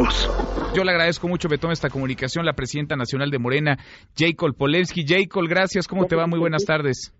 nosotros. 0.00 0.72
Yo 0.74 0.84
le 0.84 0.90
agradezco 0.90 1.28
mucho 1.28 1.48
que 1.48 1.58
tome 1.58 1.72
esta 1.72 1.88
comunicación 1.88 2.44
la 2.44 2.54
presidenta 2.54 2.96
nacional 2.96 3.30
de 3.30 3.38
Morena, 3.38 3.78
Jacob 4.16 4.54
Polensky. 4.56 5.04
Jacob, 5.06 5.44
gracias. 5.48 5.86
¿Cómo 5.86 6.06
te 6.06 6.16
va? 6.16 6.26
Muy 6.26 6.38
buenas 6.38 6.64
tardes. 6.64 7.12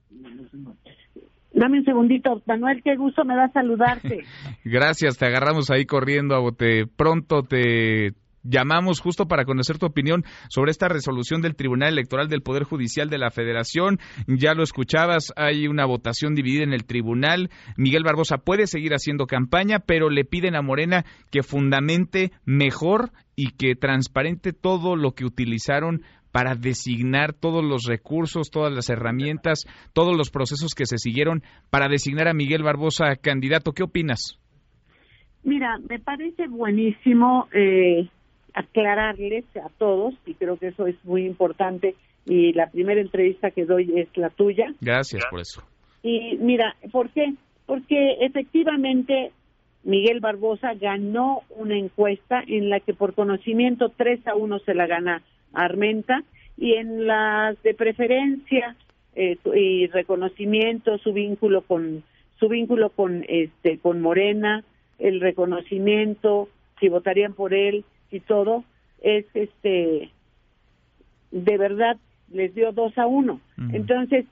Dame 1.53 1.79
un 1.79 1.85
segundito, 1.85 2.43
Manuel, 2.47 2.83
qué 2.83 2.97
gusto 2.97 3.25
me 3.25 3.37
da 3.37 3.49
saludarte. 3.53 4.25
gracias, 4.65 5.17
te 5.17 5.27
agarramos 5.27 5.71
ahí 5.71 5.87
corriendo, 5.87 6.35
a 6.35 6.53
te 6.53 6.87
pronto 6.87 7.45
te 7.45 8.13
llamamos 8.45 9.01
justo 9.01 9.27
para 9.27 9.45
conocer 9.45 9.79
tu 9.79 9.87
opinión 9.87 10.25
sobre 10.49 10.71
esta 10.71 10.89
resolución 10.89 11.41
del 11.43 11.57
Tribunal 11.57 11.93
Electoral 11.93 12.29
del 12.29 12.43
Poder 12.43 12.63
Judicial 12.65 13.11
de 13.11 13.19
la 13.19 13.31
Federación. 13.31 13.99
Ya 14.27 14.55
lo 14.55 14.63
escuchabas, 14.63 15.33
hay 15.37 15.67
una 15.67 15.87
votación 15.87 16.35
dividida 16.35 16.63
en 16.63 16.73
el 16.73 16.85
tribunal. 16.85 17.51
Miguel 17.77 18.05
Barbosa 18.05 18.39
puede 18.39 18.67
seguir 18.67 18.93
haciendo 18.93 19.27
campaña, 19.27 19.81
pero 19.81 20.11
le 20.11 20.25
piden 20.25 20.55
a 20.55 20.63
Morena 20.63 21.05
que 21.31 21.43
fundamente 21.43 22.31
mejor 22.45 23.11
y 23.37 23.51
que 23.53 23.75
transparente 23.75 24.53
todo 24.53 24.95
lo 24.95 25.13
que 25.13 25.25
utilizaron 25.25 26.03
para 26.35 26.57
designar 26.57 27.33
todos 27.33 27.65
los 27.65 27.85
recursos, 27.85 28.51
todas 28.51 28.73
las 28.73 28.91
herramientas, 28.91 29.67
todos 29.93 30.17
los 30.17 30.31
procesos 30.31 30.75
que 30.75 30.85
se 30.85 30.99
siguieron 30.99 31.43
para 31.71 31.89
designar 31.89 32.27
a 32.27 32.35
Miguel 32.35 32.65
Barbosa 32.65 33.15
candidato. 33.15 33.73
¿Qué 33.73 33.85
opinas? 33.85 34.41
Mira, 35.45 35.79
me 35.89 36.01
parece 36.01 36.49
buenísimo 36.49 37.49
eh, 37.53 38.09
aclararles 38.55 39.45
a 39.57 39.69
todos, 39.79 40.15
y 40.27 40.35
creo 40.35 40.57
que 40.57 40.69
eso 40.69 40.87
es 40.87 40.97
muy 41.05 41.27
importante, 41.27 41.95
y 42.25 42.53
la 42.53 42.71
primera 42.71 43.01
entrevista 43.01 43.51
que 43.51 43.67
doy 43.67 43.93
es 43.99 44.09
la 44.17 44.31
tuya. 44.31 44.73
Gracias 44.81 45.25
por 45.31 45.41
eso. 45.41 45.63
Y 46.03 46.37
mira, 46.41 46.77
¿por 46.93 47.11
qué? 47.11 47.35
Porque 47.67 48.19
efectivamente 48.21 49.33
Miguel 49.85 50.21
Barbosa 50.21 50.75
ganó 50.75 51.43
una 51.51 51.77
encuesta 51.77 52.43
en 52.47 52.71
la 52.71 52.81
que 52.81 52.95
por 52.95 53.15
conocimiento 53.15 53.93
3 53.95 54.27
a 54.29 54.35
1 54.35 54.59
se 54.61 54.75
la 54.75 54.87
gana 54.87 55.23
Armenta 55.53 56.23
y 56.57 56.75
en 56.75 57.07
las 57.07 57.63
de 57.63 57.75
preferencia 57.75 58.77
eh, 59.15 59.37
y 59.55 59.87
reconocimiento 59.89 60.99
su 60.99 61.13
vínculo 61.13 61.63
con 61.63 62.03
su 62.39 62.49
vínculo 62.49 62.91
con 62.91 63.25
este 63.29 63.79
con 63.79 64.01
Morena 64.01 64.65
el 64.99 65.21
reconocimiento 65.21 66.49
si 66.81 66.89
votarían 66.89 67.35
por 67.35 67.55
él 67.55 67.85
y 68.15 68.21
todo 68.21 68.65
es 69.03 69.27
este 69.35 70.11
de 71.31 71.59
verdad 71.59 71.97
les 72.31 72.55
dio 72.55 72.73
dos 72.73 72.97
a 72.97 73.07
uno. 73.07 73.41
Entonces 73.73 74.25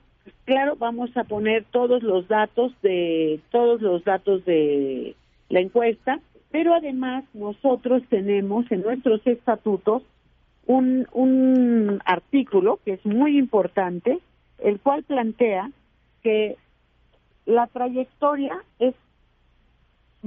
claro 0.45 0.75
vamos 0.77 1.15
a 1.15 1.25
poner 1.25 1.65
todos 1.71 2.01
los 2.03 2.27
datos 2.27 2.73
de 2.81 3.39
todos 3.51 3.81
los 3.81 4.03
datos 4.03 4.45
de 4.45 5.15
la 5.49 5.59
encuesta 5.59 6.19
pero 6.51 6.75
además 6.75 7.23
nosotros 7.33 8.03
tenemos 8.09 8.71
en 8.71 8.81
nuestros 8.81 9.25
estatutos 9.25 10.03
un, 10.65 11.07
un 11.11 11.99
artículo 12.05 12.79
que 12.85 12.93
es 12.93 13.05
muy 13.05 13.37
importante 13.37 14.19
el 14.59 14.79
cual 14.79 15.03
plantea 15.03 15.71
que 16.21 16.55
la 17.45 17.67
trayectoria 17.67 18.57
es 18.79 18.95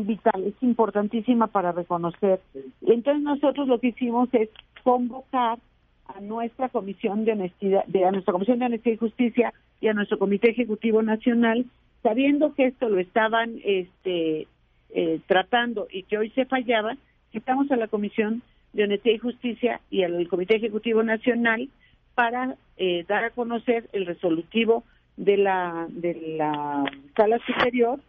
vital, 0.05 0.45
es 0.45 0.55
importantísima 0.63 1.47
para 1.47 1.73
reconocer. 1.73 2.41
Entonces 2.83 3.23
nosotros 3.23 3.67
lo 3.67 3.81
que 3.81 3.89
hicimos 3.89 4.29
es 4.33 4.51
convocar 4.83 5.59
a 6.07 6.21
nuestra 6.21 6.69
comisión 6.69 7.25
de 7.25 7.33
honestidad, 7.33 7.85
de, 7.87 8.05
a 8.05 8.13
nuestra 8.13 8.33
comisión 8.33 8.59
de 8.59 8.67
honestidad 8.67 8.95
y 8.95 8.99
justicia 8.99 9.55
y 9.81 9.89
a 9.89 9.95
nuestro 9.95 10.19
comité 10.19 10.51
ejecutivo 10.51 11.03
nacional, 11.03 11.65
sabiendo 12.03 12.55
que 12.55 12.67
esto 12.67 12.89
lo 12.89 12.99
estaban 12.99 13.59
este, 13.65 14.47
eh, 14.91 15.21
tratando 15.27 15.89
y 15.91 16.05
que 16.05 16.19
hoy 16.19 16.31
se 16.31 16.45
fallaba, 16.45 16.97
citamos 17.33 17.71
a 17.71 17.77
la 17.77 17.89
comisión 17.89 18.43
de 18.73 18.85
honestidad 18.85 19.17
y 19.17 19.19
justicia 19.19 19.81
y 19.91 20.03
al 20.05 20.29
comité 20.29 20.57
ejecutivo 20.57 21.03
nacional 21.03 21.69
para 22.15 22.57
eh, 22.77 23.05
dar 23.09 23.25
a 23.25 23.31
conocer 23.31 23.89
el 23.93 24.07
resolutivo 24.07 24.85
de 25.17 25.39
la 25.39 25.87
de 25.89 26.37
la 26.37 26.85
sala 27.17 27.39
superior 27.47 28.01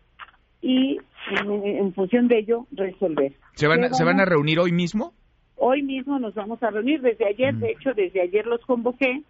y 0.68 1.00
en, 1.30 1.94
función 1.94 2.28
de 2.28 2.40
ello 2.40 2.68
resolver. 2.74 3.32
¿Se 3.54 3.68
van, 3.68 3.86
a, 3.86 3.94
¿Se 3.94 4.04
van 4.04 4.20
a 4.20 4.26
reunir 4.26 4.60
hoy 4.60 4.74
mismo? 4.74 5.14
Hoy 5.56 5.82
mismo 5.82 6.20
nos 6.20 6.36
vamos 6.36 6.62
a 6.62 6.70
reunir. 6.70 7.00
Desde 7.00 7.26
ayer, 7.26 7.56
de 7.56 7.68
mm. 7.68 7.72
hecho, 7.72 7.94
desde 7.94 8.20
ayer 8.20 8.46
los 8.46 8.60
convoqué, 8.66 9.24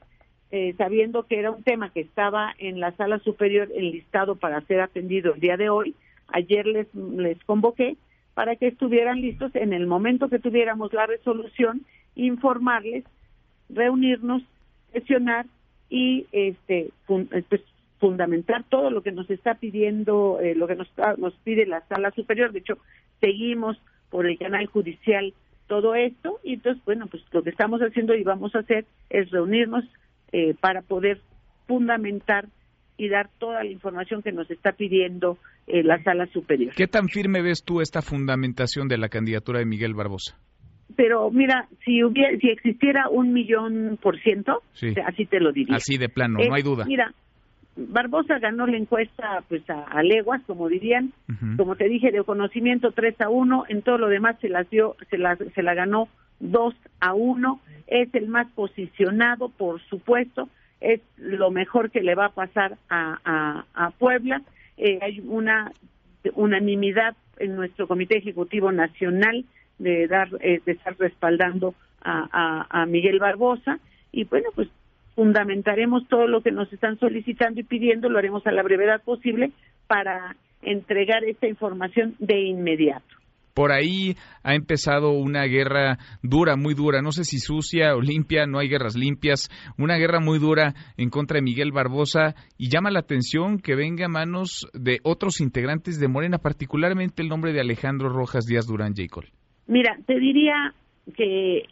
eh, 0.49 0.73
sabiendo 0.79 1.27
que 1.27 1.37
era 1.37 1.51
un 1.51 1.61
tema 1.61 1.91
que 1.91 1.99
estaba 1.99 2.55
en 2.57 2.79
la 2.79 2.91
sala 2.93 3.19
superior 3.19 3.69
enlistado 3.75 4.35
para 4.35 4.61
ser 4.61 4.81
atendido 4.81 5.35
el 5.35 5.39
día 5.39 5.57
de 5.57 5.69
hoy. 5.69 5.93
Ayer 6.29 6.65
les, 6.65 6.87
les 6.95 7.37
convoqué 7.43 7.97
para 8.33 8.55
que 8.55 8.65
estuvieran 8.65 9.21
listos 9.21 9.53
en 9.53 9.73
el 9.73 9.85
momento 9.85 10.29
que 10.29 10.39
tuviéramos 10.39 10.91
la 10.91 11.05
resolución, 11.05 11.85
informarles, 12.15 13.03
reunirnos, 13.69 14.41
sesionar 14.91 15.45
y 15.87 16.25
este 16.31 16.89
pues, 17.05 17.27
fundamentar 17.99 18.63
todo 18.69 18.91
lo 18.91 19.01
que 19.01 19.11
nos 19.11 19.29
está 19.29 19.55
pidiendo, 19.55 20.39
eh, 20.41 20.55
lo 20.55 20.67
que 20.67 20.75
nos, 20.75 20.89
nos 21.17 21.33
pide 21.43 21.65
la 21.65 21.81
sala 21.87 22.11
superior. 22.11 22.51
De 22.51 22.59
hecho, 22.59 22.77
seguimos 23.19 23.77
por 24.09 24.27
el 24.27 24.37
canal 24.37 24.65
judicial 24.67 25.33
todo 25.67 25.95
esto 25.95 26.39
y 26.43 26.53
entonces, 26.53 26.83
bueno, 26.85 27.07
pues 27.07 27.23
lo 27.31 27.43
que 27.43 27.49
estamos 27.49 27.81
haciendo 27.81 28.15
y 28.15 28.23
vamos 28.23 28.55
a 28.55 28.59
hacer 28.59 28.85
es 29.09 29.29
reunirnos 29.31 29.83
eh, 30.31 30.55
para 30.59 30.81
poder 30.81 31.21
fundamentar 31.67 32.47
y 32.97 33.09
dar 33.09 33.29
toda 33.37 33.63
la 33.63 33.69
información 33.69 34.23
que 34.23 34.31
nos 34.31 34.49
está 34.49 34.71
pidiendo 34.71 35.37
eh, 35.67 35.83
la 35.83 36.01
sala 36.03 36.25
superior. 36.27 36.73
¿Qué 36.75 36.87
tan 36.87 37.09
firme 37.09 37.41
ves 37.41 37.63
tú 37.63 37.81
esta 37.81 38.01
fundamentación 38.01 38.87
de 38.87 38.97
la 38.97 39.09
candidatura 39.09 39.59
de 39.59 39.65
Miguel 39.65 39.93
Barbosa? 39.93 40.37
Pero 40.95 41.29
mira, 41.29 41.67
si 41.83 42.03
hubiera, 42.03 42.37
si 42.39 42.49
existiera 42.49 43.09
un 43.09 43.33
millón 43.33 43.99
por 44.01 44.19
ciento, 44.21 44.63
así 45.05 45.25
te 45.25 45.39
lo 45.39 45.51
diría. 45.51 45.75
Así 45.75 45.97
de 45.97 46.07
plano, 46.07 46.39
no 46.39 46.55
hay 46.55 46.63
duda. 46.63 46.85
Mira, 46.85 47.13
Barbosa 47.77 48.39
ganó 48.39 48.65
la 48.65 48.77
encuesta 48.77 49.43
pues 49.47 49.61
a, 49.69 50.01
leguas, 50.01 50.41
como 50.47 50.67
dirían, 50.67 51.13
como 51.57 51.75
te 51.75 51.87
dije, 51.87 52.11
de 52.11 52.23
conocimiento 52.23 52.91
3 52.91 53.21
a 53.21 53.29
1, 53.29 53.65
en 53.69 53.81
todo 53.83 53.99
lo 53.99 54.07
demás 54.07 54.35
se 54.41 54.49
las 54.49 54.67
dio, 54.69 54.95
se 55.09 55.17
la, 55.17 55.37
se 55.53 55.61
la 55.61 55.75
ganó 55.75 56.09
2 56.39 56.73
a 56.99 57.13
1, 57.13 57.61
es 57.87 58.13
el 58.15 58.27
más 58.27 58.47
posicionado, 58.53 59.49
por 59.49 59.79
supuesto, 59.81 60.49
es 60.81 61.01
lo 61.17 61.51
mejor 61.51 61.91
que 61.91 62.01
le 62.01 62.15
va 62.15 62.25
a 62.25 62.33
pasar 62.33 62.77
a, 62.89 63.63
a, 63.73 63.91
Puebla, 63.91 64.41
eh, 64.77 64.99
hay 65.01 65.19
una 65.25 65.71
unanimidad 66.33 67.15
en 67.37 67.55
nuestro 67.55 67.87
Comité 67.87 68.17
Ejecutivo 68.17 68.71
Nacional 68.71 69.45
de 69.77 70.07
dar, 70.07 70.29
eh, 70.39 70.61
de 70.65 70.71
estar 70.71 70.95
respaldando 70.97 71.75
a, 72.01 72.65
a 72.69 72.85
Miguel 72.85 73.19
Barbosa, 73.19 73.79
y 74.11 74.23
bueno, 74.23 74.49
pues 74.55 74.69
fundamentaremos 75.17 76.07
todo 76.07 76.27
lo 76.27 76.41
que 76.41 76.51
nos 76.51 76.71
están 76.71 76.99
solicitando 76.99 77.59
y 77.59 77.63
pidiendo, 77.63 78.07
lo 78.07 78.19
haremos 78.19 78.45
a 78.45 78.51
la 78.51 78.61
brevedad 78.61 79.01
posible 79.03 79.51
para 79.87 80.35
entregar 80.61 81.23
esta 81.23 81.47
información 81.47 82.13
de 82.19 82.39
inmediato. 82.39 83.03
Por 83.55 83.71
ahí 83.71 84.15
ha 84.43 84.53
empezado 84.53 85.13
una 85.13 85.45
guerra 85.45 85.97
dura, 86.21 86.55
muy 86.55 86.75
dura, 86.75 87.01
no 87.01 87.11
sé 87.11 87.23
si 87.23 87.39
sucia 87.39 87.95
o 87.95 88.01
limpia, 88.01 88.45
no 88.45 88.59
hay 88.59 88.69
guerras 88.69 88.95
limpias, 88.95 89.49
una 89.79 89.95
guerra 89.95 90.19
muy 90.19 90.37
dura 90.37 90.75
en 90.97 91.09
contra 91.09 91.37
de 91.37 91.41
Miguel 91.41 91.71
Barbosa 91.71 92.35
y 92.59 92.69
llama 92.69 92.91
la 92.91 92.99
atención 92.99 93.57
que 93.57 93.73
venga 93.73 94.05
a 94.05 94.09
manos 94.09 94.69
de 94.75 94.99
otros 95.01 95.41
integrantes 95.41 95.99
de 95.99 96.07
Morena, 96.07 96.37
particularmente 96.37 97.23
el 97.23 97.29
nombre 97.29 97.53
de 97.53 97.61
Alejandro 97.61 98.09
Rojas 98.09 98.45
Díaz 98.45 98.67
Durán 98.67 98.93
Jacob. 98.95 99.23
Mira, 99.65 99.97
te 100.05 100.19
diría 100.19 100.75
que 101.15 101.63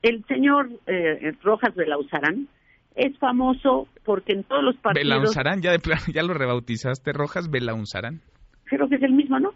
el 0.00 0.24
señor 0.24 0.70
eh, 0.86 1.32
Rojas 1.42 1.74
de 1.74 1.86
la 1.86 1.98
Usarán 1.98 2.48
es 2.96 3.16
famoso 3.18 3.88
porque 4.04 4.32
en 4.32 4.44
todos 4.44 4.64
los 4.64 4.76
partidos... 4.76 5.08
Belaunzarán, 5.08 5.60
ya, 5.60 5.72
de 5.72 5.78
ya 6.12 6.22
lo 6.22 6.34
rebautizaste, 6.34 7.12
Rojas 7.12 7.50
Belaunzarán. 7.50 8.20
Creo 8.64 8.88
que 8.88 8.96
es 8.96 9.02
el 9.02 9.12
mismo, 9.12 9.38
¿no? 9.38 9.50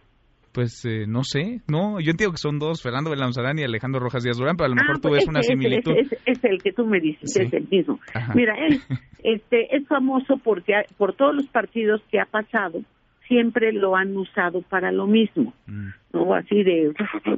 Pues 0.52 0.84
eh, 0.84 1.06
no 1.06 1.22
sé, 1.22 1.60
no, 1.68 2.00
yo 2.00 2.10
entiendo 2.10 2.32
que 2.32 2.38
son 2.38 2.58
dos, 2.58 2.82
Fernando 2.82 3.10
Belaunzarán 3.10 3.58
y 3.58 3.62
Alejandro 3.62 4.00
Rojas 4.00 4.24
Díaz 4.24 4.36
Durán, 4.36 4.56
pero 4.56 4.66
a 4.66 4.68
lo 4.70 4.74
mejor 4.74 4.96
ah, 4.96 5.00
tú 5.00 5.08
pues 5.08 5.20
ves 5.20 5.28
una 5.28 5.42
similitud. 5.42 5.92
Es, 6.26 6.44
el 6.44 6.60
que 6.60 6.72
tú 6.72 6.86
me 6.86 6.98
dices, 6.98 7.36
es 7.36 7.52
el 7.52 7.68
mismo. 7.68 8.00
Mira, 8.34 8.54
él 8.66 8.80
este, 9.22 9.76
es 9.76 9.86
famoso 9.86 10.38
porque 10.42 10.72
por 10.96 11.14
todos 11.14 11.36
los 11.36 11.46
partidos 11.46 12.02
que 12.10 12.18
ha 12.18 12.26
pasado, 12.26 12.82
siempre 13.28 13.72
lo 13.72 13.94
han 13.94 14.16
usado 14.16 14.62
para 14.62 14.90
lo 14.90 15.06
mismo, 15.06 15.54
mm. 15.66 15.88
¿no? 16.14 16.34
Así 16.34 16.64
de, 16.64 16.92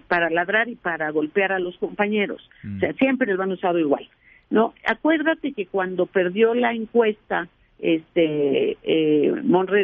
para 0.08 0.31
ladrar 0.31 0.70
y 0.70 0.76
para 0.76 1.10
golpear 1.10 1.52
a 1.52 1.58
los 1.58 1.76
compañeros. 1.76 2.40
O 2.64 2.81
sea, 2.81 2.93
mm. 2.93 2.96
siempre 2.96 3.34
lo 3.34 3.43
han 3.43 3.52
usado 3.52 3.78
igual. 3.78 4.08
No, 4.52 4.75
acuérdate 4.84 5.54
que 5.54 5.64
cuando 5.64 6.04
perdió 6.04 6.52
la 6.52 6.75
encuesta 6.75 7.49
este 7.78 8.76
eh, 8.82 9.34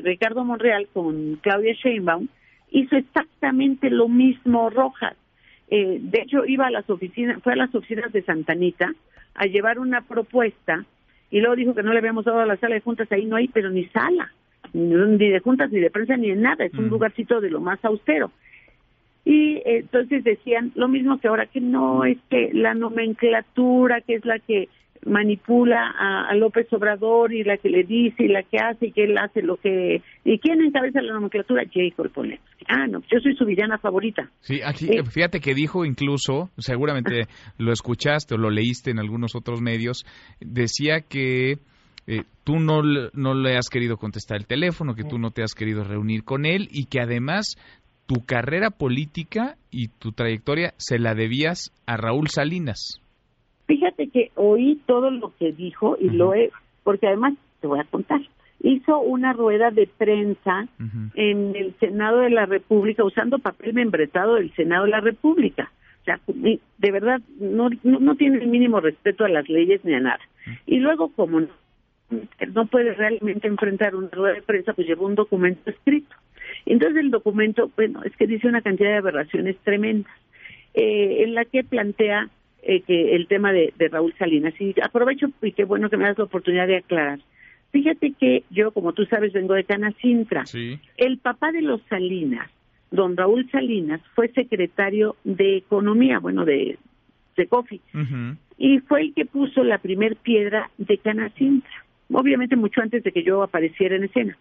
Ricardo 0.05 0.45
Monreal 0.45 0.89
con 0.93 1.37
Claudia 1.37 1.73
Sheinbaum 1.73 2.29
hizo 2.71 2.97
exactamente 2.97 3.89
lo 3.89 4.09
mismo 4.09 4.69
Rojas. 4.69 5.17
Eh, 5.71 5.99
de 6.03 6.21
hecho 6.21 6.45
iba 6.45 6.67
a 6.67 6.71
las 6.71 6.89
oficinas, 6.91 7.43
fue 7.43 7.55
a 7.55 7.57
las 7.57 7.75
oficinas 7.75 8.13
de 8.13 8.21
Santanita 8.21 8.93
a 9.35 9.47
llevar 9.47 9.79
una 9.79 10.03
propuesta 10.03 10.85
y 11.31 11.41
luego 11.41 11.57
dijo 11.57 11.75
que 11.75 11.83
no 11.83 11.95
le 11.95 12.01
habíamos 12.01 12.27
dado 12.27 12.41
a 12.41 12.47
la 12.47 12.59
sala 12.59 12.75
de 12.75 12.83
juntas, 12.83 13.11
ahí 13.11 13.25
no 13.25 13.37
hay 13.37 13.49
pero 13.49 13.71
ni 13.71 13.87
sala, 13.87 14.31
ni 14.75 15.17
de 15.17 15.41
juntas 15.41 15.71
ni 15.71 15.81
de 15.81 15.91
prensa 15.91 16.19
ni 16.19 16.29
de 16.29 16.37
nada, 16.37 16.67
es 16.67 16.75
un 16.75 16.89
lugarcito 16.89 17.41
de 17.41 17.49
lo 17.49 17.61
más 17.61 17.83
austero. 17.87 18.33
Y 19.29 19.57
eh, 19.57 19.81
entonces 19.81 20.25
decían 20.25 20.73
lo 20.75 20.89
mismo 20.89 21.21
que 21.21 21.29
ahora, 21.29 21.45
que 21.45 21.61
no, 21.61 22.07
es 22.07 22.17
que 22.31 22.49
la 22.55 22.73
nomenclatura, 22.73 24.01
que 24.01 24.15
es 24.15 24.25
la 24.25 24.39
que 24.39 24.71
manipula 25.05 25.93
a, 25.99 26.35
López 26.35 26.67
Obrador 26.73 27.35
y 27.35 27.45
la 27.45 27.59
que 27.59 27.69
le 27.69 27.85
dice 27.85 28.25
y 28.25 28.29
la 28.29 28.43
que 28.43 28.57
hace 28.57 28.87
y 28.87 28.93
que 28.93 29.05
él 29.05 29.19
hace 29.19 29.43
lo 29.43 29.59
que... 29.59 30.01
¿Y 30.25 30.39
quién 30.39 30.63
encabeza 30.63 31.03
la 31.03 31.13
nomenclatura? 31.13 31.65
Jacob 31.71 32.11
pone. 32.11 32.41
Ah, 32.69 32.87
no, 32.87 33.01
yo 33.01 33.21
soy 33.23 33.37
su 33.37 33.45
villana 33.45 33.77
favorita. 33.77 34.31
Sí, 34.41 34.61
aquí, 34.65 34.89
fíjate 35.11 35.41
que 35.41 35.53
dijo 35.53 35.85
incluso, 35.85 36.49
seguramente 36.57 37.27
lo 37.59 37.71
escuchaste 37.73 38.35
o 38.35 38.39
lo 38.39 38.49
leíste 38.49 38.93
en 38.93 38.99
algunos 38.99 39.37
otros 39.37 39.61
medios, 39.61 40.07
decía 40.41 41.03
que 41.03 41.59
eh, 42.07 42.23
tú 42.45 42.61
no, 42.61 42.81
no 43.13 43.35
le 43.35 43.59
has 43.59 43.69
querido 43.69 43.99
contestar 43.99 44.39
el 44.39 44.47
teléfono, 44.47 44.95
que 44.95 45.05
tú 45.05 45.19
no 45.19 45.33
te 45.33 45.43
has 45.43 45.55
querido 45.55 45.85
reunir 45.85 46.25
con 46.25 46.47
él 46.47 46.69
y 46.71 46.87
que 46.87 47.01
además 47.03 47.57
tu 48.09 48.25
carrera 48.25 48.71
política 48.71 49.57
y 49.71 49.89
tu 49.89 50.13
trayectoria 50.13 50.73
se 50.79 50.99
la 50.99 51.15
debías 51.15 51.71
a 51.87 51.99
Raúl 51.99 52.29
Salinas. 52.29 53.03
Fíjate 53.67 54.09
que 54.09 54.33
oí 54.35 54.81
todo 54.87 55.11
lo 55.11 55.35
que 55.39 55.53
dijo 55.53 55.99
y 56.01 56.09
lo 56.09 56.33
he, 56.33 56.51
porque 56.85 57.07
además 57.07 57.35
te 57.61 57.67
voy 57.67 57.81
a 57.81 57.85
contar, 57.85 58.23
hizo 58.61 58.99
una 58.99 59.35
rueda 59.35 59.71
de 59.71 59.87
prensa 59.87 60.67
en 61.15 61.55
el 61.55 61.75
Senado 61.79 62.21
de 62.21 62.31
la 62.31 62.47
República 62.47 63.05
usando 63.05 63.39
papel 63.39 63.75
membretado 63.75 64.37
del 64.37 64.55
Senado 64.55 64.87
de 64.87 64.91
la 64.91 65.01
República. 65.01 65.71
O 66.01 66.05
sea, 66.05 66.19
de 66.27 66.91
verdad 66.91 67.21
no, 67.39 67.69
no, 67.83 68.15
tiene 68.15 68.39
el 68.39 68.49
mínimo 68.49 68.81
respeto 68.81 69.27
a 69.27 69.29
las 69.29 69.47
leyes 69.51 69.85
ni 69.85 69.93
a 69.93 70.01
nada. 70.01 70.21
Y 70.67 70.79
luego, 70.79 71.13
como 71.13 71.41
no, 71.41 71.49
no 72.55 72.67
puede 72.67 72.95
realmente 72.95 73.47
enfrentar 73.47 73.95
una 73.95 74.09
rueda 74.09 74.35
de 74.35 74.43
prensa, 74.43 74.73
pues 74.73 74.87
llevó 74.87 75.05
un 75.05 75.15
documento 75.15 75.69
escrito. 75.69 76.17
Entonces 76.67 76.99
el 76.99 77.11
documento, 77.11 77.71
bueno, 77.77 78.03
es 78.05 78.15
que 78.17 78.27
dice 78.27 78.49
una 78.49 78.63
cantidad 78.63 78.91
de 78.91 78.97
aberraciones 78.97 79.57
tremendas, 79.65 80.13
eh, 80.75 81.25
en 81.25 81.35
la 81.35 81.45
que 81.45 81.65
plantea 81.65 82.29
eh, 82.63 82.83
que 82.83 83.15
el 83.15 83.27
tema 83.27 83.53
de, 83.53 83.73
Raúl 83.91 84.15
Salinas. 84.19 84.55
Y 84.61 84.75
aprovecho 84.83 85.29
y 85.43 85.53
qué 85.53 85.65
bueno 85.65 85.89
que 85.89 85.97
me 85.97 86.05
das 86.05 86.19
la 86.19 86.25
oportunidad 86.25 86.67
de 86.67 86.79
aclarar. 86.79 87.21
Fíjate 87.71 88.13
que 88.13 88.45
yo, 88.51 88.73
como 88.73 88.93
tú 88.93 89.05
sabes, 89.07 89.33
vengo 89.33 89.55
de 89.55 89.65
Canacintra. 89.65 90.45
El 90.97 91.19
papá 91.19 91.53
de 91.53 91.63
los 91.63 91.81
Salinas, 91.89 92.51
don 92.91 93.17
Raúl 93.17 93.49
Salinas, 93.51 94.01
fue 94.15 94.29
secretario 94.29 95.17
de 95.25 95.59
Economía, 95.59 96.19
bueno, 96.19 96.45
de, 96.45 96.79
de 97.37 97.47
COFI, 97.47 97.81
y 98.57 98.79
fue 98.81 99.03
el 99.03 99.15
que 99.15 99.25
puso 99.25 99.65
la 99.65 99.79
primer 99.79 100.17
piedra 100.17 100.71
de 100.79 100.99
Canacintra, 100.99 101.85
obviamente 102.11 102.57
mucho 102.57 102.81
antes 102.81 103.05
de 103.05 103.13
que 103.13 103.23
yo 103.23 103.43
apareciera 103.43 103.97
en 103.97 104.05
escena. 104.05 104.37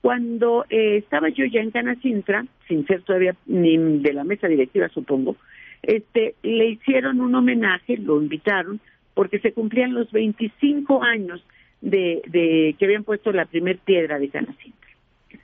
Cuando 0.00 0.64
eh, 0.70 0.96
estaba 0.96 1.28
yo 1.28 1.44
ya 1.44 1.60
en 1.60 1.70
Canacintra, 1.70 2.46
sin 2.68 2.86
ser 2.86 3.02
todavía 3.02 3.36
ni 3.46 3.76
de 3.98 4.12
la 4.12 4.24
mesa 4.24 4.48
directiva, 4.48 4.88
supongo, 4.88 5.36
este, 5.82 6.34
le 6.42 6.70
hicieron 6.70 7.20
un 7.20 7.34
homenaje, 7.34 7.96
lo 7.98 8.20
invitaron, 8.20 8.80
porque 9.14 9.38
se 9.40 9.52
cumplían 9.52 9.94
los 9.94 10.10
25 10.10 11.02
años 11.02 11.44
de, 11.80 12.22
de 12.26 12.74
que 12.78 12.84
habían 12.84 13.04
puesto 13.04 13.32
la 13.32 13.44
primer 13.44 13.78
piedra 13.78 14.18
de 14.18 14.28
Canacintra. 14.28 14.90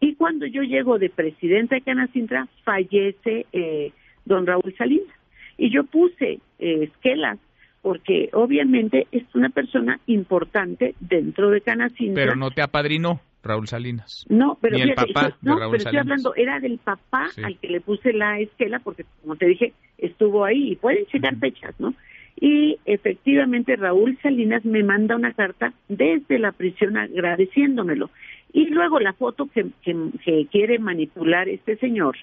y 0.00 0.14
cuando 0.14 0.46
yo 0.46 0.62
llego 0.62 0.98
de 0.98 1.10
presidenta 1.10 1.74
de 1.74 1.82
Canacintra, 1.82 2.48
fallece 2.64 3.46
eh, 3.52 3.92
don 4.24 4.46
Raúl 4.46 4.74
Salinas. 4.76 5.14
Y 5.58 5.70
yo 5.70 5.84
puse 5.84 6.40
eh, 6.58 6.82
esquelas, 6.84 7.38
porque 7.82 8.30
obviamente 8.32 9.06
es 9.12 9.24
una 9.34 9.50
persona 9.50 10.00
importante 10.06 10.94
dentro 11.00 11.50
de 11.50 11.60
Canacintra. 11.60 12.24
Pero 12.24 12.36
no 12.36 12.50
te 12.50 12.62
apadrinó. 12.62 13.20
Raúl 13.42 13.66
Salinas. 13.66 14.24
No, 14.28 14.56
pero, 14.60 14.76
el 14.76 14.94
papá 14.94 15.36
no, 15.42 15.56
pero 15.56 15.74
estoy 15.74 15.96
hablando, 15.96 16.34
era 16.36 16.60
del 16.60 16.78
papá 16.78 17.28
al 17.42 17.58
que 17.58 17.68
le 17.68 17.80
puse 17.80 18.12
la 18.12 18.38
esquela, 18.38 18.78
porque 18.78 19.04
como 19.20 19.36
te 19.36 19.46
dije, 19.46 19.72
estuvo 19.98 20.44
ahí 20.44 20.72
y 20.72 20.76
pueden 20.76 21.06
checar 21.06 21.36
fechas, 21.36 21.74
¿no? 21.78 21.94
Y 22.40 22.78
efectivamente 22.86 23.76
Raúl 23.76 24.18
Salinas 24.22 24.64
me 24.64 24.82
manda 24.82 25.16
una 25.16 25.32
carta 25.32 25.74
desde 25.88 26.38
la 26.38 26.52
prisión 26.52 26.96
agradeciéndomelo. 26.96 28.10
Y 28.52 28.66
luego 28.66 29.00
la 29.00 29.12
foto 29.12 29.46
que, 29.46 29.66
que, 29.82 30.46
quiere 30.50 30.78
manipular 30.78 31.48
este 31.48 31.76
señor 31.76 32.16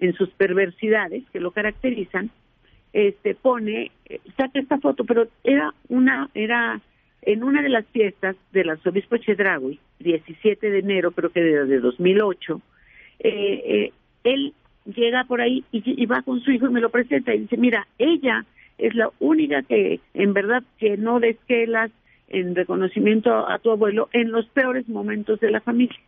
en 0.00 0.12
sus 0.14 0.30
perversidades 0.30 1.24
que 1.32 1.40
lo 1.40 1.50
caracterizan, 1.50 2.30
este 2.92 3.34
pone, 3.34 3.90
eh, 4.06 4.20
saca 4.36 4.60
esta 4.60 4.78
foto, 4.78 5.04
pero 5.04 5.28
era 5.42 5.72
una, 5.88 6.30
era 6.34 6.80
en 7.26 7.42
una 7.42 7.62
de 7.62 7.68
las 7.68 7.86
fiestas 7.86 8.36
del 8.52 8.70
arzobispo 8.70 9.16
Chedraui, 9.16 9.78
17 10.00 10.70
de 10.70 10.78
enero, 10.78 11.12
creo 11.12 11.30
que 11.30 11.40
de, 11.40 11.80
2008, 11.80 12.60
eh, 13.20 13.30
eh, 13.30 13.92
él 14.24 14.52
llega 14.84 15.24
por 15.24 15.40
ahí 15.40 15.64
y, 15.72 16.06
va 16.06 16.22
con 16.22 16.40
su 16.40 16.50
hijo 16.50 16.66
y 16.66 16.72
me 16.72 16.80
lo 16.80 16.90
presenta 16.90 17.34
y 17.34 17.40
dice, 17.40 17.56
mira, 17.56 17.86
ella 17.98 18.44
es 18.76 18.94
la 18.94 19.10
única 19.20 19.62
que 19.62 20.00
en 20.12 20.34
verdad 20.34 20.62
que 20.78 20.96
no 20.96 21.20
desquelas 21.20 21.90
en 22.28 22.54
reconocimiento 22.54 23.48
a, 23.48 23.58
tu 23.58 23.70
abuelo 23.70 24.08
en 24.12 24.30
los 24.30 24.46
peores 24.46 24.88
momentos 24.88 25.40
de 25.40 25.50
la 25.50 25.60
familia. 25.60 25.98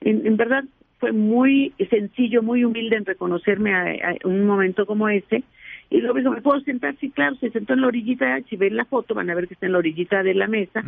En, 0.00 0.36
verdad 0.36 0.64
fue 0.98 1.12
muy 1.12 1.72
sencillo, 1.90 2.42
muy 2.42 2.64
humilde 2.64 2.96
en 2.96 3.04
reconocerme 3.04 3.74
a, 3.74 4.16
un 4.24 4.46
momento 4.46 4.86
como 4.86 5.08
ese 5.08 5.44
y 5.90 6.00
luego 6.00 6.18
dijo, 6.18 6.30
¿me 6.30 6.42
puedo 6.42 6.60
sentar? 6.60 6.96
Sí, 7.00 7.10
claro, 7.10 7.36
se 7.36 7.50
sentó 7.50 7.72
en 7.72 7.80
la 7.80 7.86
orillita, 7.86 8.40
si 8.48 8.56
ven 8.56 8.76
la 8.76 8.84
foto 8.84 9.14
van 9.14 9.30
a 9.30 9.34
ver 9.34 9.48
que 9.48 9.54
está 9.54 9.66
en 9.66 9.72
la 9.72 9.78
orillita 9.78 10.22
de 10.22 10.34
la 10.34 10.46
mesa. 10.46 10.84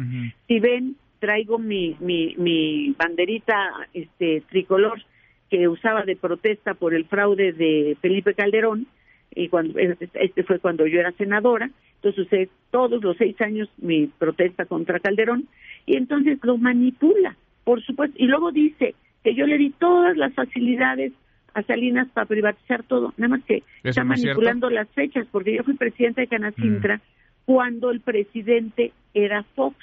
Si 0.46 0.60
ven, 0.60 0.96
traigo 1.18 1.58
mi, 1.58 1.96
mi, 2.00 2.34
mi 2.36 2.94
banderita 2.98 3.88
este 3.94 4.42
tricolor 4.50 5.02
que 5.48 5.68
usaba 5.68 6.04
de 6.04 6.16
protesta 6.16 6.74
por 6.74 6.94
el 6.94 7.06
fraude 7.06 7.52
de 7.52 7.96
Felipe 8.00 8.34
Calderón, 8.34 8.86
y 9.34 9.48
cuando 9.48 9.78
este 9.78 10.42
fue 10.42 10.58
cuando 10.58 10.86
yo 10.86 11.00
era 11.00 11.12
senadora, 11.12 11.70
entonces 11.96 12.26
usé 12.26 12.48
todos 12.70 13.02
los 13.02 13.16
seis 13.16 13.40
años 13.40 13.68
mi 13.78 14.06
protesta 14.06 14.66
contra 14.66 15.00
Calderón, 15.00 15.48
y 15.86 15.96
entonces 15.96 16.38
lo 16.42 16.58
manipula, 16.58 17.36
por 17.64 17.82
supuesto, 17.82 18.16
y 18.18 18.26
luego 18.26 18.52
dice 18.52 18.94
que 19.24 19.34
yo 19.34 19.46
le 19.46 19.58
di 19.58 19.70
todas 19.70 20.16
las 20.16 20.32
facilidades 20.34 21.12
a 21.54 21.62
Salinas 21.62 22.08
para 22.12 22.26
privatizar 22.26 22.82
todo, 22.84 23.12
nada 23.16 23.36
más 23.36 23.44
que 23.44 23.62
está 23.82 24.04
manipulando 24.04 24.70
las 24.70 24.88
fechas, 24.90 25.26
porque 25.30 25.56
yo 25.56 25.62
fui 25.62 25.74
presidenta 25.74 26.20
de 26.20 26.28
Canacintra 26.28 26.96
mm. 26.96 27.00
cuando 27.44 27.90
el 27.90 28.00
presidente 28.00 28.92
era 29.14 29.44
Fox. 29.54 29.76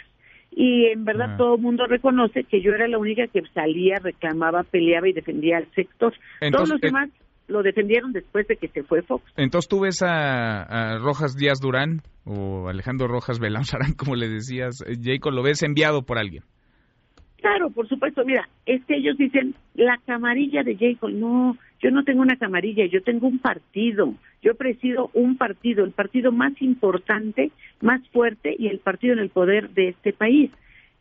Y 0.52 0.86
en 0.88 1.06
verdad 1.06 1.34
ah. 1.34 1.38
todo 1.38 1.56
el 1.56 1.62
mundo 1.62 1.86
reconoce 1.86 2.44
que 2.44 2.62
yo 2.62 2.72
era 2.72 2.88
la 2.88 2.98
única 2.98 3.28
que 3.28 3.42
salía, 3.54 4.00
reclamaba, 4.02 4.64
peleaba 4.64 5.08
y 5.08 5.14
defendía 5.14 5.58
al 5.58 5.68
sector. 5.76 6.14
Todos 6.52 6.70
los 6.70 6.82
demás 6.82 7.10
lo 7.48 7.64
defendieron 7.64 8.12
después 8.12 8.48
de 8.48 8.58
que 8.58 8.68
se 8.68 8.84
fue 8.84 9.02
Fox. 9.02 9.24
Entonces 9.38 9.70
tú 9.70 9.82
ves 9.82 10.02
a, 10.02 10.98
Rojas 11.00 11.36
Díaz 11.36 11.60
Durán 11.62 12.02
o 12.26 12.70
Alejandro 12.70 13.08
Rojas 13.08 13.40
Belanzarán, 13.40 13.94
como 13.98 14.16
le 14.16 14.30
decías, 14.30 14.82
eh, 14.86 14.96
Jacob, 15.02 15.34
lo 15.34 15.44
ves 15.44 15.64
enviado 15.64 16.04
por 16.04 16.18
alguien. 16.18 16.44
Claro, 17.48 17.70
por 17.70 17.88
supuesto. 17.88 18.26
Mira, 18.26 18.50
es 18.66 18.84
que 18.84 18.98
ellos 18.98 19.18
dicen 19.18 19.56
la 19.74 19.98
camarilla 20.06 20.64
de 20.64 20.76
Jacob. 20.76 21.12
No, 21.12 21.58
yo 21.82 21.92
no 21.92 22.04
tengo 22.04 22.22
una 22.22 22.36
camarilla, 22.36 22.86
yo 22.88 23.02
tengo 23.02 23.28
un 23.28 23.40
partido. 23.40 24.14
Yo 24.42 24.56
presido 24.56 25.10
un 25.14 25.38
partido, 25.38 25.86
el 25.86 25.92
partido 25.92 26.34
más 26.34 26.62
importante, 26.62 27.52
más 27.80 28.06
fuerte 28.10 28.54
y 28.60 28.68
el 28.68 28.80
partido 28.80 29.14
en 29.14 29.20
el 29.20 29.30
poder 29.30 29.70
de 29.70 29.90
este 29.90 30.12
país. 30.12 30.52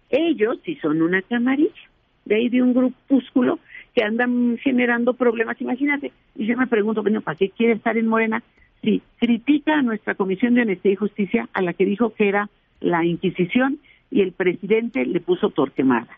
Ellos 0.08 0.58
sí 0.64 0.76
son 0.76 1.02
una 1.02 1.20
camarilla, 1.22 1.90
de 2.24 2.36
ahí 2.36 2.48
de 2.48 2.62
un 2.62 2.74
grupúsculo 2.74 3.58
que 3.92 4.04
andan 4.04 4.56
generando 4.58 5.14
problemas. 5.14 5.60
Imagínate, 5.60 6.12
y 6.36 6.46
yo 6.46 6.56
me 6.56 6.68
pregunto, 6.68 7.02
bueno, 7.02 7.22
¿para 7.22 7.36
qué 7.36 7.50
quiere 7.50 7.72
estar 7.72 7.98
en 7.98 8.06
Morena? 8.06 8.40
Si 8.82 9.02
critica 9.18 9.80
a 9.80 9.82
nuestra 9.82 10.14
Comisión 10.14 10.54
de 10.54 10.62
Honestidad 10.62 10.92
y 10.92 10.96
Justicia, 10.96 11.48
a 11.52 11.60
la 11.60 11.72
que 11.72 11.84
dijo 11.84 12.14
que 12.14 12.28
era 12.28 12.48
la 12.80 13.04
Inquisición, 13.04 13.80
y 14.10 14.20
el 14.20 14.32
presidente 14.32 15.04
le 15.04 15.20
puso 15.20 15.50
torquemada. 15.50 16.08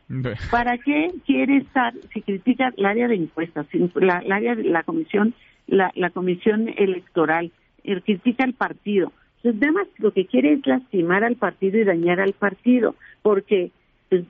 ¿Para 0.50 0.78
qué 0.78 1.11
quiere 1.26 1.59
estar, 1.59 1.95
si 2.12 2.23
critica 2.23 2.73
el 2.76 2.87
área 2.87 3.09
de 3.09 3.14
encuestas, 3.14 3.66
la, 3.95 4.23
área 4.30 4.54
de 4.54 4.64
la 4.64 4.83
comisión, 4.83 5.35
la, 5.66 5.90
la 5.95 6.11
comisión 6.11 6.68
electoral, 6.76 7.50
él 7.85 8.02
critica 8.02 8.45
al 8.45 8.54
partido? 8.54 9.12
Entonces, 9.37 9.62
además, 9.62 9.88
lo 9.99 10.12
que 10.12 10.26
quiere 10.26 10.54
es 10.54 10.66
lastimar 10.66 11.25
al 11.25 11.37
partido 11.37 11.78
y 11.78 11.85
dañar 11.85 12.21
al 12.21 12.33
partido, 12.33 12.95
porque 13.23 13.71
pues, 14.09 14.25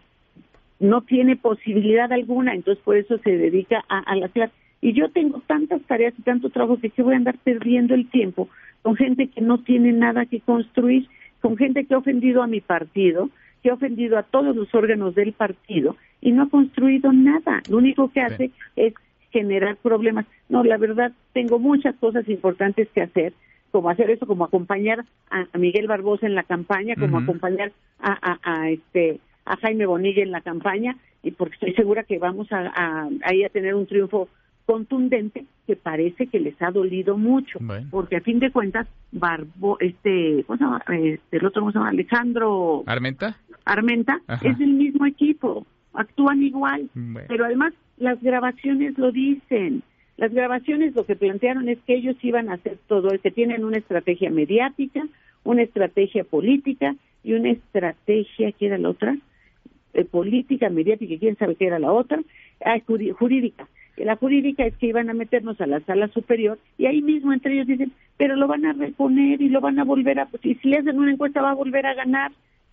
no 0.78 1.00
tiene 1.02 1.36
posibilidad 1.36 2.12
alguna, 2.12 2.54
entonces 2.54 2.82
por 2.84 2.96
eso 2.96 3.18
se 3.18 3.36
dedica 3.36 3.84
a, 3.88 3.98
a 3.98 4.16
la 4.16 4.28
clase. 4.28 4.52
Y 4.80 4.92
yo 4.92 5.08
tengo 5.10 5.42
tantas 5.46 5.82
tareas 5.82 6.14
y 6.16 6.22
tanto 6.22 6.50
trabajo 6.50 6.78
que, 6.78 6.90
que 6.90 7.02
voy 7.02 7.14
a 7.14 7.16
andar 7.16 7.36
perdiendo 7.38 7.94
el 7.94 8.08
tiempo 8.08 8.48
con 8.82 8.96
gente 8.96 9.28
que 9.28 9.40
no 9.40 9.58
tiene 9.58 9.92
nada 9.92 10.26
que 10.26 10.40
construir, 10.40 11.08
con 11.40 11.56
gente 11.56 11.84
que 11.84 11.94
ha 11.94 11.98
ofendido 11.98 12.42
a 12.42 12.46
mi 12.46 12.60
partido, 12.60 13.30
que 13.62 13.70
ha 13.70 13.74
ofendido 13.74 14.18
a 14.18 14.22
todos 14.22 14.54
los 14.54 14.72
órganos 14.74 15.14
del 15.14 15.32
partido 15.32 15.96
y 16.20 16.32
no 16.32 16.44
ha 16.44 16.48
construido 16.48 17.12
nada. 17.12 17.62
Lo 17.68 17.78
único 17.78 18.10
que 18.10 18.20
hace 18.20 18.50
es 18.76 18.94
generar 19.30 19.76
problemas. 19.76 20.26
No, 20.48 20.64
la 20.64 20.76
verdad, 20.76 21.12
tengo 21.32 21.58
muchas 21.58 21.94
cosas 21.96 22.28
importantes 22.28 22.88
que 22.94 23.02
hacer, 23.02 23.32
como 23.70 23.90
hacer 23.90 24.10
eso, 24.10 24.26
como 24.26 24.44
acompañar 24.44 25.04
a, 25.30 25.46
Miguel 25.58 25.86
Barbosa 25.86 26.26
en 26.26 26.34
la 26.34 26.44
campaña, 26.44 26.94
como 26.96 27.18
acompañar 27.18 27.72
a, 28.00 28.38
a, 28.42 28.70
este 28.70 29.20
a 29.44 29.56
Jaime 29.56 29.86
Bonilla 29.86 30.22
en 30.22 30.30
la 30.30 30.42
campaña, 30.42 30.96
y 31.22 31.30
porque 31.30 31.54
estoy 31.54 31.74
segura 31.74 32.02
que 32.02 32.18
vamos 32.18 32.52
a, 32.52 32.70
a, 32.74 33.08
ahí 33.22 33.44
a 33.44 33.48
tener 33.48 33.74
un 33.74 33.86
triunfo 33.86 34.28
contundente 34.68 35.46
que 35.66 35.76
parece 35.76 36.26
que 36.26 36.38
les 36.38 36.60
ha 36.60 36.70
dolido 36.70 37.16
mucho, 37.16 37.58
porque 37.90 38.16
a 38.16 38.20
fin 38.20 38.38
de 38.38 38.50
cuentas, 38.50 38.86
Barbo, 39.12 39.78
este, 39.80 40.44
¿cómo 40.46 40.58
se 40.58 40.64
llama? 40.64 40.82
Este, 40.88 41.38
el 41.38 41.46
otro, 41.46 41.62
¿cómo 41.62 41.72
se 41.72 41.78
llama? 41.78 41.88
Alejandro 41.88 42.82
Armenta, 42.84 43.38
Armenta 43.72 44.20
es 44.42 44.60
el 44.60 44.74
mismo 44.74 45.06
equipo, 45.06 45.66
actúan 45.92 46.42
igual, 46.42 46.88
pero 47.26 47.44
además 47.44 47.74
las 47.96 48.20
grabaciones 48.22 48.96
lo 48.98 49.12
dicen. 49.12 49.82
Las 50.16 50.32
grabaciones 50.32 50.94
lo 50.96 51.06
que 51.06 51.14
plantearon 51.14 51.68
es 51.68 51.78
que 51.86 51.94
ellos 51.94 52.16
iban 52.22 52.48
a 52.48 52.54
hacer 52.54 52.78
todo, 52.88 53.10
que 53.22 53.30
tienen 53.30 53.64
una 53.64 53.78
estrategia 53.78 54.30
mediática, 54.30 55.06
una 55.44 55.62
estrategia 55.62 56.24
política 56.24 56.96
y 57.22 57.34
una 57.34 57.50
estrategia, 57.50 58.50
¿qué 58.52 58.66
era 58.66 58.78
la 58.78 58.88
otra? 58.88 59.16
Eh, 59.94 60.04
política, 60.04 60.70
mediática, 60.70 61.14
quién 61.18 61.36
sabe 61.36 61.54
qué 61.54 61.66
era 61.66 61.78
la 61.78 61.92
otra, 61.92 62.20
ah, 62.64 62.78
jurídica 63.16 63.68
la 64.04 64.16
jurídica 64.16 64.64
es 64.64 64.76
que 64.76 64.86
iban 64.86 65.10
a 65.10 65.14
meternos 65.14 65.60
a 65.60 65.66
la 65.66 65.80
sala 65.80 66.08
superior 66.08 66.58
y 66.76 66.86
ahí 66.86 67.02
mismo 67.02 67.32
entre 67.32 67.54
ellos 67.54 67.66
dicen, 67.66 67.92
pero 68.16 68.36
lo 68.36 68.46
van 68.46 68.64
a 68.64 68.72
reponer 68.72 69.40
y 69.40 69.48
lo 69.48 69.60
van 69.60 69.78
a 69.78 69.84
volver 69.84 70.20
a, 70.20 70.26
pues, 70.26 70.44
y 70.44 70.54
si 70.56 70.68
le 70.68 70.78
hacen 70.78 70.98
una 70.98 71.12
encuesta 71.12 71.42
va 71.42 71.50
a 71.50 71.54
volver 71.54 71.86
a 71.86 71.94
ganar. 71.94 72.32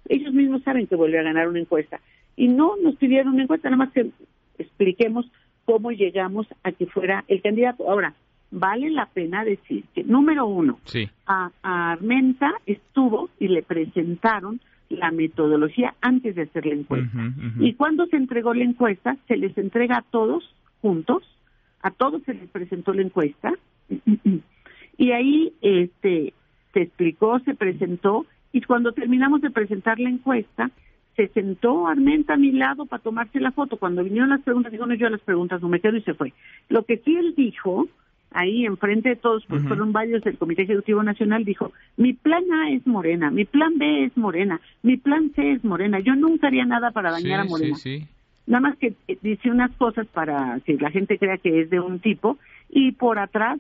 Ellos 0.10 0.34
mismos 0.34 0.64
saben 0.64 0.88
que 0.88 0.96
vuelve 0.96 1.20
a 1.20 1.24
ganar 1.24 1.48
una 1.48 1.60
encuesta. 1.60 2.00
Y 2.36 2.48
no 2.48 2.76
nos 2.78 2.96
pidieron 2.96 3.34
una 3.34 3.44
encuesta, 3.44 3.70
nada 3.70 3.86
más 3.86 3.94
que 3.94 4.10
expliquemos 4.58 5.26
cómo 5.66 5.92
llegamos 5.92 6.48
a 6.64 6.72
que 6.72 6.86
fuera 6.86 7.24
el 7.28 7.42
candidato. 7.42 7.90
Ahora, 7.90 8.14
vale 8.52 8.90
la 8.90 9.08
pena 9.08 9.44
decir 9.44 9.84
que, 9.94 10.04
número 10.04 10.46
uno, 10.46 10.80
a, 11.26 11.52
Armenta 11.64 12.54
estuvo 12.66 13.30
y 13.40 13.48
le 13.48 13.64
presentaron 13.64 14.62
la 14.90 15.12
metodología 15.12 15.96
antes 16.02 16.36
de 16.36 16.44
hacer 16.44 16.66
la 16.66 16.76
encuesta. 16.76 17.34
Y 17.60 17.74
cuando 17.74 18.06
se 18.06 18.18
entregó 18.18 18.54
la 18.54 18.64
encuesta, 18.64 19.18
se 19.28 19.38
les 19.38 19.58
entrega 19.58 19.98
a 19.98 20.04
todos 20.04 20.44
juntos, 20.82 21.24
a 21.82 21.92
todos 21.92 22.22
se 22.24 22.34
les 22.34 22.48
presentó 22.50 22.94
la 22.94 23.02
encuesta 23.02 23.54
y 24.98 25.12
ahí 25.12 25.54
este 25.62 26.34
se 26.74 26.82
explicó, 26.82 27.40
se 27.40 27.56
presentó 27.56 28.26
y 28.56 28.62
cuando 28.62 28.94
terminamos 28.94 29.42
de 29.42 29.52
presentar 29.52 30.00
la 30.00 30.10
encuesta 30.10 30.72
se 31.18 31.28
sentó 31.28 31.88
Armenta 31.88 32.36
a 32.36 32.38
mi 32.38 32.54
lado 32.54 32.86
para 32.86 33.04
tomarse 33.04 33.42
la 33.42 33.52
foto. 33.52 33.76
Cuando 33.76 34.02
vinieron 34.02 34.30
las 34.30 34.44
preguntas, 34.44 34.72
dijo, 34.72 34.86
no, 34.86 34.94
yo 34.94 35.10
las 35.10 35.20
preguntas 35.20 35.62
no 35.62 35.68
me 35.68 35.82
quedo 35.82 35.98
y 35.98 36.02
se 36.04 36.14
fue. 36.14 36.32
Lo 36.70 36.84
que 36.86 36.98
sí 37.00 37.18
él 37.18 37.34
dijo, 37.36 37.90
ahí 38.32 38.66
enfrente 38.66 39.10
de 39.10 39.16
todos, 39.18 39.46
pues 39.46 39.62
fueron 39.64 39.92
varios 39.92 40.24
del 40.24 40.38
Comité 40.38 40.62
Ejecutivo 40.62 41.04
Nacional, 41.04 41.44
dijo, 41.44 41.74
mi 41.98 42.14
plan 42.14 42.46
A 42.54 42.72
es 42.72 42.88
Morena, 42.88 43.30
mi 43.30 43.44
plan 43.44 43.78
B 43.78 44.06
es 44.06 44.16
Morena, 44.16 44.62
mi 44.84 44.96
plan 44.96 45.34
C 45.36 45.52
es 45.52 45.64
Morena, 45.66 46.00
yo 46.00 46.16
nunca 46.16 46.48
haría 46.48 46.66
nada 46.66 46.92
para 46.92 47.12
dañar 47.12 47.42
a 47.42 47.44
Morena. 47.44 47.76
Sí, 47.76 48.00
sí. 48.00 48.08
Nada 48.48 48.62
más 48.62 48.78
que 48.78 48.94
dice 49.22 49.52
unas 49.52 49.72
cosas 49.72 50.08
para 50.08 50.62
que 50.62 50.76
la 50.76 50.92
gente 50.92 51.18
crea 51.18 51.38
que 51.40 51.60
es 51.60 51.70
de 51.70 51.82
un 51.82 52.00
tipo 52.00 52.38
y 52.70 52.94
por 52.94 53.20
atrás 53.20 53.60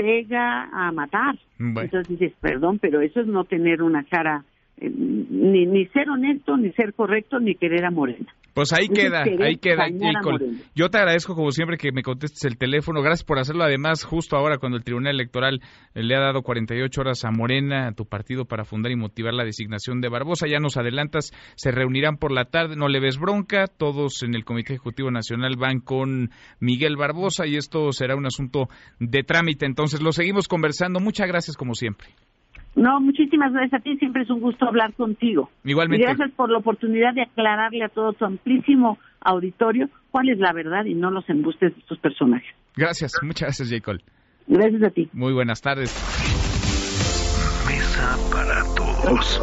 pega 0.00 0.68
a 0.72 0.90
matar. 0.92 1.36
Entonces 1.58 2.08
dices, 2.08 2.32
perdón, 2.40 2.78
pero 2.78 3.02
eso 3.02 3.20
es 3.20 3.26
no 3.26 3.44
tener 3.44 3.82
una 3.82 4.04
cara, 4.04 4.44
eh, 4.78 4.90
ni, 4.90 5.66
ni 5.66 5.86
ser 5.88 6.08
honesto, 6.08 6.56
ni 6.56 6.72
ser 6.72 6.94
correcto, 6.94 7.38
ni 7.38 7.54
querer 7.54 7.84
a 7.84 7.90
Morena. 7.90 8.34
Pues 8.54 8.72
ahí 8.72 8.88
queda, 8.88 9.22
ahí 9.22 9.56
queda, 9.56 9.86
Yo 10.74 10.88
te 10.88 10.98
agradezco 10.98 11.34
como 11.34 11.50
siempre 11.52 11.76
que 11.76 11.92
me 11.92 12.02
contestes 12.02 12.44
el 12.44 12.58
teléfono. 12.58 13.02
Gracias 13.02 13.24
por 13.24 13.38
hacerlo. 13.38 13.64
Además, 13.64 14.04
justo 14.04 14.36
ahora 14.36 14.58
cuando 14.58 14.76
el 14.76 14.84
Tribunal 14.84 15.14
Electoral 15.14 15.60
eh, 15.94 16.02
le 16.02 16.16
ha 16.16 16.20
dado 16.20 16.42
48 16.42 17.00
horas 17.00 17.24
a 17.24 17.30
Morena, 17.30 17.88
a 17.88 17.92
tu 17.92 18.06
partido, 18.06 18.44
para 18.44 18.64
fundar 18.64 18.92
y 18.92 18.96
motivar 18.96 19.34
la 19.34 19.44
designación 19.44 20.00
de 20.00 20.08
Barbosa, 20.08 20.46
ya 20.48 20.58
nos 20.58 20.76
adelantas, 20.76 21.30
se 21.56 21.70
reunirán 21.70 22.16
por 22.16 22.32
la 22.32 22.46
tarde, 22.46 22.76
no 22.76 22.88
le 22.88 23.00
ves 23.00 23.18
bronca, 23.18 23.66
todos 23.66 24.22
en 24.22 24.34
el 24.34 24.44
Comité 24.44 24.74
Ejecutivo 24.74 25.10
Nacional 25.10 25.56
van 25.56 25.80
con 25.80 26.30
Miguel 26.58 26.96
Barbosa 26.96 27.46
y 27.46 27.56
esto 27.56 27.92
será 27.92 28.16
un 28.16 28.26
asunto 28.26 28.68
de 28.98 29.22
trámite. 29.22 29.66
Entonces, 29.66 30.00
lo 30.00 30.12
seguimos 30.12 30.48
conversando. 30.48 31.00
Muchas 31.00 31.28
gracias 31.28 31.56
como 31.56 31.74
siempre. 31.74 32.08
No, 32.76 33.00
muchísimas 33.00 33.52
gracias 33.52 33.80
a 33.80 33.82
ti, 33.82 33.96
siempre 33.98 34.22
es 34.22 34.30
un 34.30 34.40
gusto 34.40 34.66
hablar 34.66 34.94
contigo. 34.94 35.50
Igualmente. 35.64 36.04
gracias 36.04 36.30
por 36.32 36.50
la 36.50 36.58
oportunidad 36.58 37.14
de 37.14 37.22
aclararle 37.22 37.84
a 37.84 37.88
todo 37.88 38.12
tu 38.12 38.24
amplísimo 38.24 38.98
auditorio 39.20 39.88
cuál 40.10 40.28
es 40.30 40.38
la 40.38 40.52
verdad 40.52 40.84
y 40.84 40.94
no 40.94 41.10
los 41.10 41.28
embustes 41.28 41.74
de 41.74 41.80
estos 41.80 41.98
personajes. 41.98 42.48
Gracias, 42.76 43.12
muchas 43.22 43.58
gracias, 43.58 43.70
J. 43.70 43.98
Gracias 44.46 44.82
a 44.82 44.90
ti. 44.90 45.08
Muy 45.12 45.32
buenas 45.32 45.60
tardes. 45.60 45.94
Mesa 47.66 48.16
para 48.30 48.64
todos. 48.74 49.40